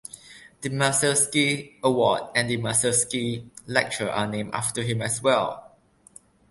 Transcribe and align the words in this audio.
The 0.61 0.69
Masursky 0.69 1.79
Award 1.83 2.31
and 2.33 2.49
the 2.49 2.57
Masursky 2.57 3.47
Lecture 3.67 4.09
are 4.09 4.25
named 4.25 4.49
after 4.51 4.81
him 4.81 4.99
as 4.99 5.21
well. 5.21 5.75